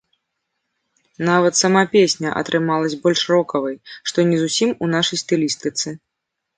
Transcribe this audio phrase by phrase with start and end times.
[1.29, 3.75] Нават сама песня атрымалася больш рокавай,
[4.11, 5.99] што не зусім у нашай стылістыцы.